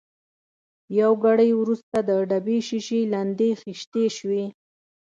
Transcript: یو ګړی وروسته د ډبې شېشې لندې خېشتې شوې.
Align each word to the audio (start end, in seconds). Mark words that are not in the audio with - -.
یو 0.99 1.11
ګړی 1.23 1.49
وروسته 1.59 1.97
د 2.09 2.11
ډبې 2.29 2.57
شېشې 2.67 3.01
لندې 3.13 3.49
خېشتې 3.61 4.05
شوې. 4.17 4.45